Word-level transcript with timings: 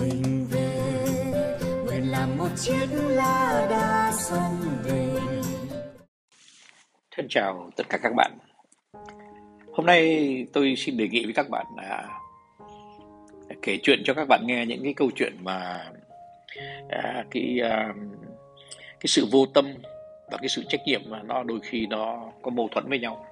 mình 0.00 0.46
về. 0.50 1.04
Nguyện 1.84 2.10
làm 2.10 2.38
một 2.38 2.48
chiếc 2.56 2.86
lá 2.92 3.66
đa 3.70 4.12
sông 4.12 4.56
về. 4.84 5.08
Thân 7.16 7.26
chào 7.28 7.70
tất 7.76 7.88
cả 7.88 7.98
các 8.02 8.12
bạn. 8.16 8.38
Hôm 9.72 9.86
nay 9.86 10.46
tôi 10.52 10.74
xin 10.76 10.96
đề 10.96 11.08
nghị 11.08 11.24
với 11.24 11.34
các 11.34 11.50
bạn 11.50 11.66
là 11.76 12.08
kể 13.62 13.78
chuyện 13.82 14.02
cho 14.04 14.14
các 14.14 14.28
bạn 14.28 14.40
nghe 14.46 14.66
những 14.66 14.84
cái 14.84 14.94
câu 14.94 15.10
chuyện 15.16 15.36
mà 15.42 15.84
à, 16.88 17.24
cái 17.30 17.60
à, 17.62 17.94
cái 19.00 19.06
sự 19.06 19.26
vô 19.32 19.46
tâm 19.54 19.74
và 20.30 20.38
cái 20.38 20.48
sự 20.48 20.62
trách 20.68 20.80
nhiệm 20.86 21.02
mà 21.08 21.22
nó 21.22 21.42
đôi 21.42 21.60
khi 21.62 21.86
nó 21.86 22.32
có 22.42 22.50
mâu 22.50 22.68
thuẫn 22.68 22.88
với 22.88 22.98
nhau. 22.98 23.26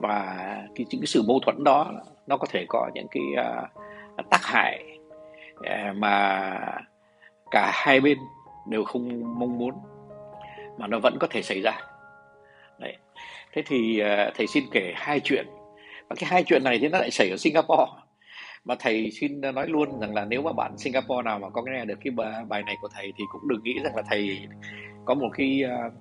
Và 0.00 0.36
cái 0.74 0.86
những 0.90 1.00
cái 1.00 1.06
sự 1.06 1.22
mâu 1.28 1.40
thuẫn 1.40 1.64
đó 1.64 1.92
nó 2.26 2.36
có 2.36 2.46
thể 2.50 2.64
có 2.68 2.90
những 2.94 3.06
cái 3.10 3.22
à, 3.36 3.62
tác 4.30 4.40
hại 4.44 4.95
Ờ, 5.64 5.92
mà 5.96 6.58
cả 7.50 7.70
hai 7.74 8.00
bên 8.00 8.18
đều 8.68 8.84
không 8.84 9.38
mong 9.38 9.58
muốn 9.58 9.74
mà 10.78 10.86
nó 10.86 10.98
vẫn 10.98 11.16
có 11.20 11.26
thể 11.30 11.42
xảy 11.42 11.60
ra. 11.60 11.80
Đấy. 12.78 12.96
Thế 13.52 13.62
thì 13.66 13.98
ờ, 13.98 14.30
thầy 14.34 14.46
xin 14.46 14.64
kể 14.72 14.92
hai 14.96 15.20
chuyện. 15.20 15.46
Và 16.08 16.16
cái 16.18 16.30
hai 16.30 16.44
chuyện 16.46 16.64
này 16.64 16.78
thì 16.78 16.88
nó 16.88 16.98
lại 16.98 17.10
xảy 17.10 17.30
ở 17.30 17.36
Singapore. 17.36 17.92
Mà 18.64 18.74
thầy 18.78 19.10
xin 19.10 19.40
nói 19.40 19.68
luôn 19.68 20.00
rằng 20.00 20.14
là 20.14 20.24
nếu 20.24 20.42
mà 20.42 20.52
bạn 20.52 20.78
Singapore 20.78 21.22
nào 21.22 21.38
mà 21.38 21.50
có 21.50 21.62
nghe 21.62 21.84
được 21.84 21.98
cái 22.04 22.10
bài 22.48 22.62
này 22.66 22.76
của 22.82 22.88
thầy 22.94 23.12
thì 23.18 23.24
cũng 23.32 23.48
đừng 23.48 23.62
nghĩ 23.62 23.78
rằng 23.84 23.96
là 23.96 24.02
thầy 24.10 24.48
có 25.04 25.14
một 25.14 25.28
cái 25.36 25.62
uh, 25.64 25.92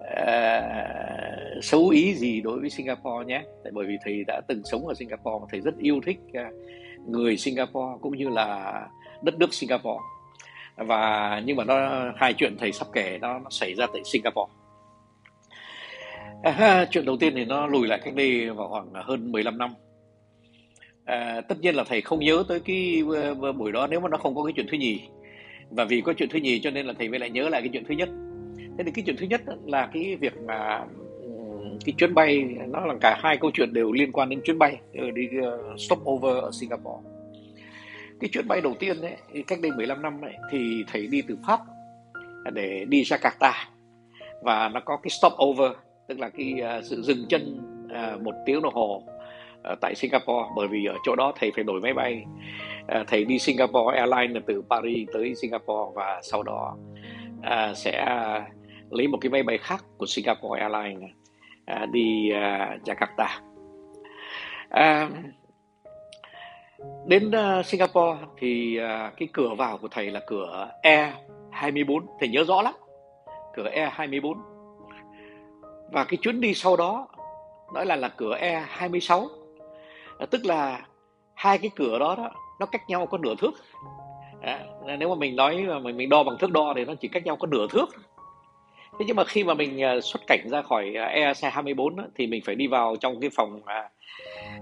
uh, 0.00 1.64
xấu 1.64 1.88
ý 1.88 2.14
gì 2.14 2.40
đối 2.40 2.60
với 2.60 2.70
Singapore 2.70 3.26
nhé. 3.26 3.42
Tại 3.64 3.72
bởi 3.74 3.86
vì 3.86 3.96
thầy 4.04 4.24
đã 4.26 4.40
từng 4.48 4.62
sống 4.64 4.86
ở 4.88 4.94
Singapore 4.94 5.38
và 5.40 5.46
thầy 5.50 5.60
rất 5.60 5.74
yêu 5.78 6.00
thích 6.06 6.18
uh, 6.28 6.54
người 7.06 7.36
Singapore 7.36 7.98
cũng 8.00 8.16
như 8.16 8.28
là 8.28 8.72
đất 9.22 9.38
nước 9.38 9.54
Singapore 9.54 10.00
và 10.76 11.42
nhưng 11.44 11.56
mà 11.56 11.64
nó 11.64 12.04
hai 12.16 12.34
chuyện 12.34 12.56
thầy 12.58 12.72
sắp 12.72 12.88
kể 12.92 13.18
nó, 13.20 13.38
nó 13.38 13.50
xảy 13.50 13.74
ra 13.74 13.86
tại 13.92 14.02
Singapore 14.04 14.52
À, 16.42 16.86
chuyện 16.90 17.04
đầu 17.04 17.16
tiên 17.16 17.32
thì 17.36 17.44
nó 17.44 17.66
lùi 17.66 17.88
lại 17.88 18.00
cách 18.04 18.14
đây 18.14 18.50
vào 18.50 18.68
khoảng 18.68 18.92
hơn 18.94 19.32
15 19.32 19.58
năm. 19.58 19.74
À, 21.04 21.40
tất 21.40 21.60
nhiên 21.60 21.74
là 21.74 21.84
thầy 21.84 22.00
không 22.00 22.20
nhớ 22.20 22.44
tới 22.48 22.60
cái 22.60 23.02
ờ, 23.14 23.34
ờ, 23.42 23.52
buổi 23.52 23.72
đó 23.72 23.86
nếu 23.86 24.00
mà 24.00 24.08
nó 24.08 24.16
không 24.16 24.34
có 24.34 24.42
cái 24.42 24.52
chuyện 24.56 24.66
thứ 24.70 24.76
nhì. 24.76 25.00
Và 25.70 25.84
vì 25.84 26.00
có 26.00 26.12
chuyện 26.16 26.28
thứ 26.28 26.38
nhì 26.38 26.60
cho 26.60 26.70
nên 26.70 26.86
là 26.86 26.92
thầy 26.98 27.08
mới 27.08 27.18
lại 27.18 27.30
nhớ 27.30 27.48
lại 27.48 27.60
cái 27.60 27.70
chuyện 27.72 27.84
thứ 27.88 27.94
nhất. 27.94 28.08
Thế 28.78 28.84
thì 28.84 28.90
cái 28.94 29.02
chuyện 29.06 29.16
thứ 29.16 29.26
nhất 29.26 29.40
là 29.66 29.90
cái 29.92 30.16
việc 30.20 30.32
mà 30.46 30.84
cái 31.84 31.94
chuyến 31.98 32.14
bay 32.14 32.56
nó 32.68 32.86
là 32.86 32.94
cả 33.00 33.18
hai 33.22 33.36
câu 33.36 33.50
chuyện 33.54 33.72
đều 33.72 33.92
liên 33.92 34.12
quan 34.12 34.28
đến 34.28 34.40
chuyến 34.44 34.58
bay 34.58 34.80
ờ, 34.98 35.10
đi 35.10 35.28
uh, 35.38 35.80
stopover 35.80 36.36
ở 36.36 36.50
Singapore. 36.60 37.08
Cái 38.20 38.30
chuyến 38.32 38.48
bay 38.48 38.60
đầu 38.60 38.74
tiên 38.78 39.00
ấy, 39.00 39.16
cách 39.46 39.58
đây 39.62 39.72
15 39.76 40.02
năm 40.02 40.20
ấy, 40.20 40.34
thì 40.50 40.84
thầy 40.92 41.06
đi 41.06 41.22
từ 41.28 41.38
Pháp 41.46 41.60
để 42.52 42.84
đi 42.88 43.02
Jakarta 43.02 43.52
và 44.42 44.68
nó 44.68 44.80
có 44.80 44.96
cái 44.96 45.10
stopover 45.10 45.72
tức 46.08 46.20
là 46.20 46.28
cái 46.28 46.54
uh, 46.78 46.84
sự 46.84 47.02
dừng 47.02 47.26
chân 47.28 47.58
uh, 47.84 48.22
một 48.22 48.34
tiếng 48.46 48.62
đồng 48.62 48.74
hồ 48.74 49.02
uh, 49.72 49.78
tại 49.80 49.94
Singapore. 49.94 50.48
Bởi 50.56 50.68
vì 50.68 50.84
ở 50.86 50.94
chỗ 51.04 51.16
đó 51.16 51.32
thầy 51.36 51.50
phải 51.54 51.64
đổi 51.64 51.80
máy 51.80 51.94
bay. 51.94 52.24
Uh, 53.00 53.06
thầy 53.08 53.24
đi 53.24 53.38
Singapore 53.38 53.98
Airlines 53.98 54.42
từ 54.46 54.62
Paris 54.70 55.08
tới 55.12 55.34
Singapore 55.34 55.92
và 55.94 56.20
sau 56.22 56.42
đó 56.42 56.76
uh, 57.38 57.76
sẽ 57.76 58.04
lấy 58.90 59.08
một 59.08 59.18
cái 59.20 59.30
máy 59.30 59.42
bay 59.42 59.58
khác 59.58 59.84
của 59.96 60.06
Singapore 60.06 60.60
Airlines 60.60 61.10
uh, 61.72 61.90
đi 61.90 62.30
à, 62.30 62.78
Jakarta. 62.84 63.26
À, 64.68 65.08
đến 67.06 67.30
uh, 67.30 67.66
Singapore 67.66 68.18
thì 68.38 68.78
uh, 68.78 69.16
cái 69.16 69.28
cửa 69.32 69.54
vào 69.58 69.78
của 69.78 69.88
thầy 69.88 70.10
là 70.10 70.20
cửa 70.26 70.70
E24 70.82 72.00
thầy 72.20 72.28
nhớ 72.28 72.44
rõ 72.44 72.62
lắm 72.62 72.74
cửa 73.54 73.70
E24 73.74 74.34
và 75.92 76.04
cái 76.04 76.16
chuyến 76.16 76.40
đi 76.40 76.54
sau 76.54 76.76
đó 76.76 77.08
nói 77.74 77.86
là 77.86 77.96
là 77.96 78.08
cửa 78.08 78.36
E26 78.40 79.28
tức 80.30 80.46
là 80.46 80.86
hai 81.34 81.58
cái 81.58 81.70
cửa 81.76 81.98
đó, 81.98 82.14
đó 82.14 82.30
nó 82.60 82.66
cách 82.66 82.82
nhau 82.88 83.06
có 83.06 83.18
nửa 83.18 83.34
thước. 83.34 83.50
À, 84.42 84.60
nếu 84.98 85.08
mà 85.08 85.14
mình 85.14 85.36
nói 85.36 85.64
mà 85.68 85.78
mình, 85.78 85.96
mình 85.96 86.08
đo 86.08 86.22
bằng 86.22 86.36
thước 86.38 86.52
đo 86.52 86.72
thì 86.76 86.84
nó 86.84 86.94
chỉ 87.00 87.08
cách 87.08 87.24
nhau 87.24 87.36
có 87.36 87.46
nửa 87.46 87.66
thước 87.70 87.86
thế 89.00 89.06
nhưng 89.06 89.16
mà 89.16 89.24
khi 89.24 89.44
mà 89.44 89.54
mình 89.54 89.80
ờ, 89.80 90.00
xuất 90.00 90.26
cảnh 90.26 90.48
ra 90.50 90.62
khỏi 90.62 90.94
ờ, 90.94 91.32
E24 91.32 91.96
đó, 91.96 92.04
thì 92.16 92.26
mình 92.26 92.42
phải 92.44 92.54
đi 92.54 92.66
vào 92.66 92.96
trong 93.00 93.20
cái 93.20 93.30
phòng 93.34 93.60
à, 93.64 93.88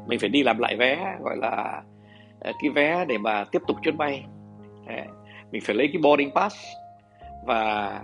mình 0.06 0.18
phải 0.18 0.28
đi 0.28 0.42
làm 0.42 0.58
lại 0.58 0.76
vé 0.76 1.16
gọi 1.20 1.36
là 1.36 1.82
ờ, 2.40 2.52
cái 2.62 2.70
vé 2.70 3.04
để 3.08 3.18
mà 3.18 3.44
tiếp 3.44 3.62
tục 3.66 3.76
chuyến 3.82 3.96
bay. 3.96 4.24
Mình 5.52 5.62
phải 5.64 5.76
lấy 5.76 5.88
cái 5.92 6.02
boarding 6.02 6.30
pass 6.34 6.56
và 7.46 8.00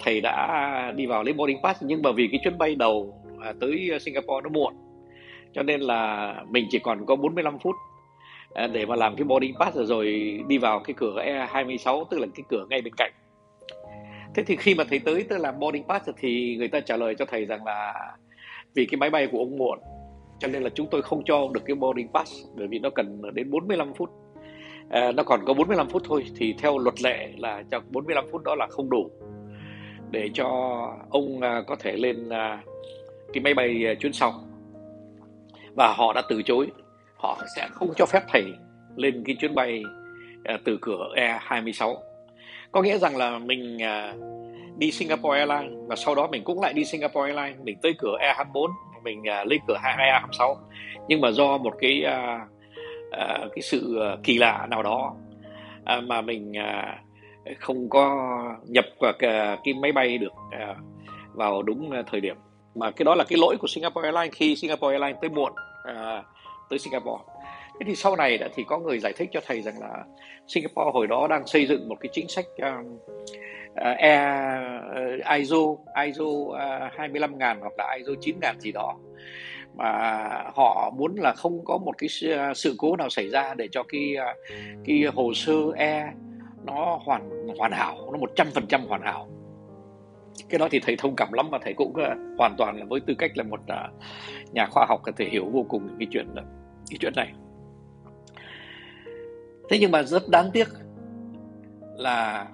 thầy 0.00 0.20
đã 0.20 0.92
đi 0.96 1.06
vào 1.06 1.22
lấy 1.22 1.32
boarding 1.32 1.62
pass. 1.62 1.82
Nhưng 1.82 2.02
mà 2.02 2.12
vì 2.12 2.28
cái 2.30 2.40
chuyến 2.44 2.58
bay 2.58 2.74
đầu 2.74 3.22
à, 3.42 3.52
tới 3.60 3.90
Singapore 4.00 4.40
nó 4.44 4.48
muộn 4.50 4.74
cho 5.54 5.62
nên 5.62 5.80
là 5.80 6.34
mình 6.50 6.66
chỉ 6.70 6.78
còn 6.78 7.06
có 7.06 7.16
45 7.16 7.58
phút 7.58 7.74
à, 8.54 8.66
để 8.66 8.86
mà 8.86 8.96
làm 8.96 9.16
cái 9.16 9.24
boarding 9.24 9.54
pass 9.60 9.76
rồi, 9.76 9.86
rồi 9.86 10.38
đi 10.48 10.58
vào 10.58 10.80
cái 10.80 10.94
cửa 10.98 11.24
E26 11.26 12.04
tức 12.04 12.18
là 12.20 12.26
cái 12.34 12.44
cửa 12.48 12.66
ngay 12.70 12.82
bên 12.82 12.94
cạnh 12.96 13.12
thế 14.34 14.42
thì 14.46 14.56
khi 14.56 14.74
mà 14.74 14.84
thầy 14.84 14.98
tới 14.98 15.26
tức 15.28 15.38
là 15.38 15.52
boarding 15.52 15.84
pass 15.88 16.08
thì 16.16 16.56
người 16.58 16.68
ta 16.68 16.80
trả 16.80 16.96
lời 16.96 17.14
cho 17.18 17.24
thầy 17.24 17.44
rằng 17.44 17.64
là 17.64 17.94
vì 18.74 18.86
cái 18.86 18.98
máy 18.98 19.10
bay 19.10 19.28
của 19.32 19.38
ông 19.38 19.56
muộn 19.56 19.78
cho 20.38 20.48
nên 20.48 20.62
là 20.62 20.70
chúng 20.74 20.86
tôi 20.90 21.02
không 21.02 21.22
cho 21.24 21.48
được 21.54 21.60
cái 21.66 21.74
boarding 21.74 22.08
pass 22.08 22.32
bởi 22.54 22.66
vì 22.66 22.78
nó 22.78 22.90
cần 22.90 23.22
đến 23.34 23.50
45 23.50 23.94
phút. 23.94 24.10
À, 24.90 25.12
nó 25.12 25.22
còn 25.22 25.40
có 25.46 25.54
45 25.54 25.88
phút 25.88 26.02
thôi 26.04 26.24
thì 26.36 26.54
theo 26.58 26.78
luật 26.78 27.02
lệ 27.02 27.28
là 27.36 27.62
trong 27.70 27.82
45 27.90 28.24
phút 28.32 28.42
đó 28.44 28.54
là 28.54 28.66
không 28.70 28.90
đủ 28.90 29.10
để 30.10 30.30
cho 30.34 30.46
ông 31.10 31.40
à, 31.40 31.62
có 31.66 31.76
thể 31.76 31.96
lên 31.96 32.28
à, 32.28 32.62
cái 33.32 33.42
máy 33.42 33.54
bay 33.54 33.86
à, 33.86 33.94
chuyến 33.94 34.12
sau. 34.12 34.32
Và 35.76 35.94
họ 35.96 36.12
đã 36.12 36.22
từ 36.28 36.42
chối 36.42 36.66
họ 37.16 37.42
sẽ 37.56 37.68
không 37.70 37.92
cho 37.96 38.06
phép 38.06 38.20
thầy 38.28 38.44
lên 38.96 39.22
cái 39.26 39.36
chuyến 39.38 39.54
bay 39.54 39.82
à, 40.44 40.58
từ 40.64 40.78
cửa 40.80 41.08
E26 41.16 41.96
có 42.74 42.82
nghĩa 42.82 42.98
rằng 42.98 43.16
là 43.16 43.38
mình 43.38 43.82
à, 43.82 44.14
đi 44.76 44.90
Singapore 44.90 45.38
Airlines 45.38 45.78
và 45.86 45.96
sau 45.96 46.14
đó 46.14 46.28
mình 46.30 46.44
cũng 46.44 46.60
lại 46.60 46.72
đi 46.72 46.84
Singapore 46.84 47.32
Airlines 47.32 47.64
mình 47.64 47.76
tới 47.82 47.94
cửa 47.98 48.18
E24 48.20 48.70
mình 49.04 49.28
à, 49.28 49.44
lên 49.44 49.60
cửa 49.68 49.76
E26 49.82 50.56
nhưng 51.08 51.20
mà 51.20 51.30
do 51.30 51.58
một 51.58 51.74
cái 51.80 52.02
à, 52.04 52.46
cái 53.54 53.62
sự 53.62 54.00
kỳ 54.22 54.38
lạ 54.38 54.66
nào 54.70 54.82
đó 54.82 55.14
mà 56.02 56.20
mình 56.20 56.52
không 57.58 57.88
có 57.88 58.30
nhập 58.68 58.84
vào 59.00 59.12
cái 59.64 59.74
máy 59.82 59.92
bay 59.92 60.18
được 60.18 60.32
à, 60.50 60.74
vào 61.34 61.62
đúng 61.62 61.90
thời 62.06 62.20
điểm. 62.20 62.36
Mà 62.74 62.90
cái 62.90 63.04
đó 63.04 63.14
là 63.14 63.24
cái 63.28 63.38
lỗi 63.38 63.56
của 63.60 63.66
Singapore 63.66 64.08
Airlines 64.08 64.34
khi 64.34 64.56
Singapore 64.56 64.98
Airlines 64.98 65.16
tới 65.20 65.30
muộn 65.30 65.52
à, 65.84 66.22
tới 66.70 66.78
Singapore 66.78 67.22
thế 67.80 67.86
thì 67.86 67.96
sau 67.96 68.16
này 68.16 68.38
đã 68.38 68.48
thì 68.54 68.64
có 68.64 68.78
người 68.78 68.98
giải 68.98 69.12
thích 69.12 69.28
cho 69.32 69.40
thầy 69.46 69.62
rằng 69.62 69.80
là 69.80 70.04
Singapore 70.46 70.90
hồi 70.92 71.06
đó 71.06 71.26
đang 71.30 71.46
xây 71.46 71.66
dựng 71.66 71.88
một 71.88 71.96
cái 72.00 72.10
chính 72.12 72.28
sách 72.28 72.46
uh, 72.62 72.86
uh, 73.80 74.06
ISO 75.38 75.56
ISO 76.04 76.24
uh, 76.24 76.56
25.000 76.56 77.60
hoặc 77.60 77.72
là 77.78 77.96
ISO 77.98 78.12
9.000 78.12 78.58
gì 78.58 78.72
đó. 78.72 78.96
Mà 79.76 79.90
họ 80.54 80.92
muốn 80.96 81.14
là 81.14 81.32
không 81.32 81.64
có 81.64 81.78
một 81.78 81.92
cái 81.98 82.08
sự 82.54 82.74
cố 82.78 82.96
nào 82.96 83.10
xảy 83.10 83.28
ra 83.28 83.54
để 83.54 83.68
cho 83.72 83.82
cái 83.82 84.16
cái 84.84 85.02
hồ 85.14 85.32
sơ 85.34 85.54
e 85.76 86.12
nó 86.64 87.00
hoàn 87.04 87.46
hoàn 87.58 87.72
hảo 87.72 88.08
nó 88.12 88.18
một 88.18 88.30
trăm 88.36 88.46
phần 88.54 88.66
trăm 88.66 88.86
hoàn 88.86 89.02
hảo. 89.02 89.28
Cái 90.48 90.58
đó 90.58 90.68
thì 90.70 90.80
thầy 90.80 90.96
thông 90.96 91.16
cảm 91.16 91.32
lắm 91.32 91.50
mà 91.50 91.58
thầy 91.62 91.74
cũng 91.74 91.90
uh, 91.90 92.38
hoàn 92.38 92.54
toàn 92.58 92.78
là 92.78 92.84
với 92.88 93.00
tư 93.00 93.14
cách 93.18 93.30
là 93.34 93.44
một 93.44 93.60
uh, 93.60 94.04
nhà 94.52 94.66
khoa 94.66 94.86
học 94.88 95.00
có 95.02 95.12
thể 95.16 95.24
hiểu 95.24 95.44
vô 95.52 95.66
cùng 95.68 95.88
cái 95.98 96.08
chuyện 96.10 96.34
đó, 96.34 96.42
cái 96.90 96.98
chuyện 97.00 97.12
này 97.16 97.32
thế 99.68 99.78
nhưng 99.80 99.90
mà 99.90 100.02
rất 100.02 100.28
đáng 100.28 100.50
tiếc 100.52 100.68
là 101.96 102.46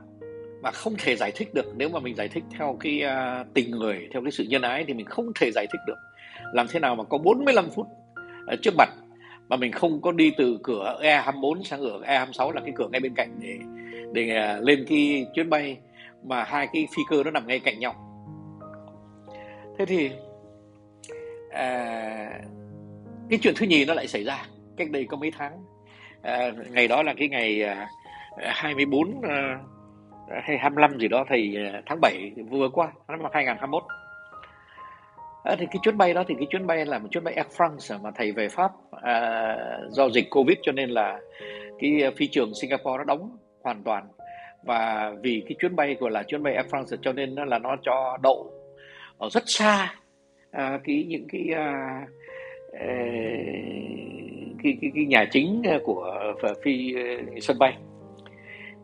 mà 0.62 0.70
không 0.70 0.94
thể 0.98 1.16
giải 1.16 1.32
thích 1.34 1.54
được. 1.54 1.66
Nếu 1.76 1.88
mà 1.88 2.00
mình 2.00 2.16
giải 2.16 2.28
thích 2.28 2.44
theo 2.58 2.76
cái 2.80 3.02
uh, 3.04 3.46
tình 3.54 3.70
người 3.70 4.08
theo 4.12 4.22
cái 4.22 4.30
sự 4.30 4.44
nhân 4.44 4.62
ái 4.62 4.84
thì 4.86 4.94
mình 4.94 5.06
không 5.06 5.32
thể 5.40 5.50
giải 5.54 5.66
thích 5.72 5.80
được. 5.86 5.98
Làm 6.52 6.66
thế 6.70 6.80
nào 6.80 6.96
mà 6.96 7.04
có 7.04 7.18
45 7.18 7.70
phút 7.70 7.86
ở 8.46 8.56
trước 8.62 8.74
mặt 8.78 8.88
mà 9.48 9.56
mình 9.56 9.72
không 9.72 10.00
có 10.00 10.12
đi 10.12 10.32
từ 10.36 10.58
cửa 10.62 10.98
E24 11.02 11.62
sang 11.62 11.80
cửa 11.80 12.00
E26 12.06 12.52
là 12.52 12.60
cái 12.60 12.72
cửa 12.76 12.88
ngay 12.88 13.00
bên 13.00 13.14
cạnh 13.14 13.36
để 13.40 13.58
để 14.12 14.56
uh, 14.58 14.64
lên 14.64 14.84
cái 14.88 15.26
chuyến 15.34 15.50
bay 15.50 15.78
mà 16.24 16.44
hai 16.44 16.68
cái 16.72 16.88
phi 16.96 17.02
cơ 17.08 17.22
nó 17.24 17.30
nằm 17.30 17.46
ngay 17.46 17.60
cạnh 17.60 17.78
nhau. 17.78 17.94
Thế 19.78 19.86
thì 19.86 20.10
à, 21.50 22.40
cái 23.30 23.38
chuyện 23.42 23.54
thứ 23.56 23.66
nhì 23.66 23.84
nó 23.84 23.94
lại 23.94 24.08
xảy 24.08 24.24
ra 24.24 24.46
cách 24.76 24.90
đây 24.90 25.04
có 25.04 25.16
mấy 25.16 25.30
tháng 25.38 25.64
à, 26.22 26.52
ngày 26.70 26.88
đó 26.88 27.02
là 27.02 27.14
cái 27.16 27.28
ngày 27.28 27.62
à, 27.62 27.88
24 28.36 29.20
à, 29.22 29.58
hay 30.42 30.58
25 30.58 30.98
gì 30.98 31.08
đó 31.08 31.24
thì 31.30 31.56
à, 31.56 31.82
tháng 31.86 32.00
7 32.00 32.32
vừa 32.50 32.68
qua 32.68 32.92
năm 33.08 33.20
2021 33.32 33.82
à, 35.44 35.56
thì 35.58 35.66
cái 35.66 35.80
chuyến 35.82 35.98
bay 35.98 36.14
đó 36.14 36.24
thì 36.28 36.34
cái 36.38 36.46
chuyến 36.50 36.66
bay 36.66 36.86
là 36.86 36.98
một 36.98 37.08
chuyến 37.10 37.24
bay 37.24 37.34
Air 37.34 37.46
France 37.46 38.02
mà 38.02 38.10
thầy 38.14 38.32
về 38.32 38.48
Pháp 38.48 38.70
à, 39.02 39.56
do 39.90 40.10
dịch 40.10 40.26
Covid 40.30 40.58
cho 40.62 40.72
nên 40.72 40.90
là 40.90 41.20
cái 41.78 42.02
à, 42.02 42.10
phi 42.16 42.26
trường 42.26 42.52
Singapore 42.60 42.98
nó 42.98 43.04
đóng 43.04 43.36
hoàn 43.62 43.82
toàn. 43.82 44.08
Và 44.62 45.12
vì 45.22 45.42
cái 45.48 45.56
chuyến 45.60 45.76
bay 45.76 45.96
gọi 46.00 46.10
là 46.10 46.22
chuyến 46.22 46.42
bay 46.42 46.54
Air 46.54 46.66
France 46.66 46.96
cho 47.02 47.12
nên 47.12 47.34
là 47.34 47.58
nó 47.58 47.76
cho 47.82 48.18
đậu 48.22 48.52
ở 49.18 49.28
rất 49.30 49.42
xa 49.46 49.94
à, 50.50 50.80
cái 50.84 51.04
những 51.08 51.26
cái 51.32 51.46
à, 51.56 52.00
ờ, 52.72 52.86
cái, 54.62 54.78
cái 54.80 54.90
cái 54.94 55.04
nhà 55.04 55.24
chính 55.30 55.62
ờ, 55.64 55.78
của 55.84 56.02
ờ, 56.42 56.54
phi 56.64 56.94
ờ, 56.94 57.40
sân 57.40 57.58
bay. 57.58 57.76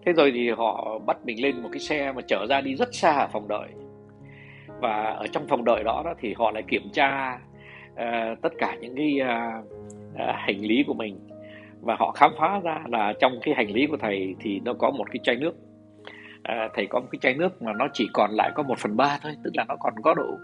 Thế 0.06 0.12
rồi 0.12 0.32
thì 0.34 0.50
họ 0.50 0.98
bắt 1.06 1.16
mình 1.24 1.42
lên 1.42 1.62
một 1.62 1.68
cái 1.72 1.80
xe 1.80 2.12
mà 2.12 2.22
chở 2.26 2.46
ra 2.48 2.60
đi 2.60 2.74
rất 2.74 2.94
xa 2.94 3.12
ở 3.12 3.28
phòng 3.32 3.48
đợi. 3.48 3.68
Và 4.80 5.02
ở 5.02 5.26
trong 5.26 5.46
phòng 5.48 5.64
đợi 5.64 5.84
đó, 5.84 6.02
đó 6.04 6.14
thì 6.20 6.34
họ 6.36 6.50
lại 6.50 6.62
kiểm 6.68 6.82
tra 6.92 7.38
uh, 7.92 8.40
tất 8.42 8.52
cả 8.58 8.76
những 8.80 8.96
cái 8.96 9.18
uh, 9.22 9.64
uh, 10.12 10.34
hành 10.34 10.60
lý 10.60 10.84
của 10.86 10.94
mình. 10.94 11.18
Và 11.80 11.96
họ 11.98 12.10
khám 12.10 12.30
phá 12.38 12.60
ra 12.64 12.84
là 12.88 13.12
trong 13.20 13.32
cái 13.42 13.54
hành 13.54 13.70
lý 13.70 13.86
của 13.86 13.96
thầy 13.96 14.34
thì 14.40 14.60
nó 14.64 14.74
có 14.74 14.90
một 14.90 15.04
cái 15.12 15.20
chai 15.22 15.36
nước. 15.36 15.54
Uh, 16.36 16.72
thầy 16.74 16.86
có 16.86 17.00
một 17.00 17.06
cái 17.12 17.18
chai 17.22 17.34
nước 17.34 17.62
mà 17.62 17.72
nó 17.72 17.88
chỉ 17.92 18.08
còn 18.12 18.30
lại 18.30 18.50
có 18.54 18.62
một 18.62 18.78
phần 18.78 18.96
ba 18.96 19.18
thôi 19.22 19.32
tức 19.44 19.50
là 19.54 19.64
nó 19.68 19.76
còn 19.80 19.94
có 20.02 20.14
độ 20.14 20.38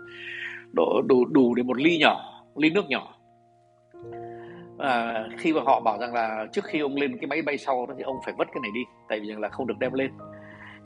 độ 0.73 1.03
đủ 1.09 1.25
đủ 1.25 1.55
để 1.55 1.63
một 1.63 1.77
ly 1.79 1.99
nhỏ 1.99 2.45
ly 2.57 2.71
nước 2.71 2.89
nhỏ 2.89 3.15
à, 4.83 5.25
khi 5.39 5.53
mà 5.53 5.61
họ 5.65 5.81
bảo 5.81 5.99
rằng 5.99 6.15
là 6.15 6.47
trước 6.53 6.65
khi 6.65 6.81
ông 6.81 6.95
lên 6.95 7.19
cái 7.19 7.27
máy 7.27 7.43
bay 7.43 7.59
sau 7.59 7.87
đó 7.87 7.95
thì 7.99 8.03
ông 8.03 8.17
phải 8.25 8.35
vứt 8.39 8.49
cái 8.53 8.61
này 8.63 8.71
đi 8.75 8.81
tại 9.09 9.21
vì 9.21 9.29
rằng 9.29 9.41
là 9.41 9.49
không 9.49 9.67
được 9.67 9.79
đem 9.79 9.93
lên. 9.93 10.11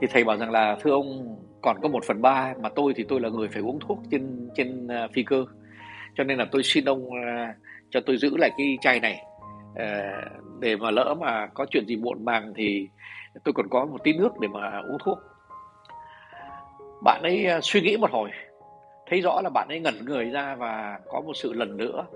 Thì 0.00 0.06
thầy 0.10 0.24
bảo 0.24 0.36
rằng 0.36 0.50
là 0.50 0.76
thưa 0.80 0.90
ông 0.90 1.36
còn 1.62 1.76
có 1.82 1.88
một 1.88 2.04
phần 2.04 2.22
ba 2.22 2.54
mà 2.60 2.68
tôi 2.68 2.92
thì 2.96 3.04
tôi 3.08 3.20
là 3.20 3.28
người 3.28 3.48
phải 3.48 3.62
uống 3.62 3.78
thuốc 3.80 3.98
trên 4.10 4.48
trên 4.54 4.86
uh, 4.86 5.10
phi 5.12 5.22
cơ. 5.22 5.44
Cho 6.14 6.24
nên 6.24 6.38
là 6.38 6.46
tôi 6.52 6.62
xin 6.62 6.84
ông 6.84 7.04
uh, 7.06 7.56
cho 7.90 8.00
tôi 8.06 8.16
giữ 8.16 8.36
lại 8.36 8.50
cái 8.58 8.78
chai 8.80 9.00
này 9.00 9.24
uh, 9.70 10.60
để 10.60 10.76
mà 10.76 10.90
lỡ 10.90 11.14
mà 11.20 11.46
có 11.46 11.66
chuyện 11.70 11.86
gì 11.86 11.96
muộn 11.96 12.24
màng 12.24 12.52
thì 12.56 12.88
tôi 13.44 13.52
còn 13.52 13.68
có 13.68 13.84
một 13.84 13.98
tí 14.04 14.12
nước 14.12 14.40
để 14.40 14.48
mà 14.48 14.78
uống 14.78 14.98
thuốc. 15.04 15.18
Bạn 17.04 17.22
ấy 17.22 17.46
uh, 17.58 17.64
suy 17.64 17.80
nghĩ 17.80 17.96
một 17.96 18.10
hồi 18.10 18.30
thấy 19.10 19.20
rõ 19.20 19.40
là 19.44 19.50
bạn 19.50 19.68
ấy 19.68 19.80
ngẩn 19.80 20.04
người 20.04 20.24
ra 20.24 20.54
và 20.58 20.98
có 21.08 21.20
một 21.20 21.32
sự 21.34 21.52
lần 21.52 21.76
nữa 21.76 22.06